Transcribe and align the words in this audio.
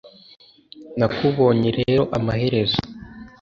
nakubonye 0.97 1.69
rero 1.79 2.03
amaherezo! 2.17 2.79